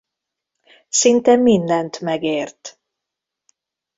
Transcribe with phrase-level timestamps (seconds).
[0.89, 2.79] Szinte mindent megért.